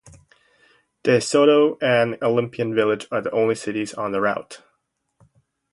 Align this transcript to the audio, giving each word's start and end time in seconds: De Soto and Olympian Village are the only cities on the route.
De 1.03 1.21
Soto 1.21 1.77
and 1.79 2.17
Olympian 2.23 2.73
Village 2.73 3.05
are 3.11 3.21
the 3.21 3.29
only 3.29 3.53
cities 3.53 3.93
on 3.93 4.11
the 4.11 4.19
route. 4.19 4.63